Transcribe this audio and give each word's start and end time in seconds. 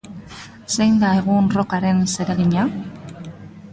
Zein 0.77 0.95
da, 1.03 1.11
egun, 1.19 1.51
rockaren 1.57 2.01
zeregina? 2.17 2.65